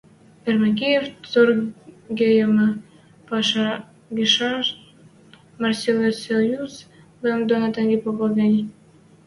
—Эрмекеев 0.47 1.05
торгейӹмӹ 1.31 2.69
пӓшӓ 3.27 3.69
гишӓн 4.17 4.59
Марсельлессоюз 5.61 6.73
лӹм 7.23 7.41
доно 7.49 7.67
тенге 7.73 7.97
попа 8.03 8.27
гӹнь 8.37 8.59